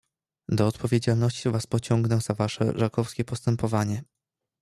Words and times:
"Do 0.49 0.67
odpowiedzialności 0.67 1.49
was 1.49 1.67
pociągnę 1.67 2.21
za 2.21 2.33
wasze 2.33 2.71
żakowskie 2.75 3.23
postępowanie." 3.25 4.03